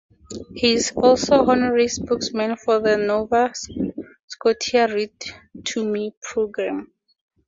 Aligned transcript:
She 0.57 0.73
is 0.73 0.91
also 0.95 1.45
Honorary 1.45 1.85
Spokesperson 1.85 2.57
for 2.57 2.79
the 2.79 2.97
Nova 2.97 3.53
Scotia 4.29 4.87
Read 4.91 5.13
to 5.65 5.83
Me 5.87 6.15
program. 6.23 6.91